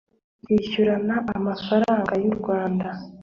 [0.43, 2.87] kwishyurana amafaranga y u rwanda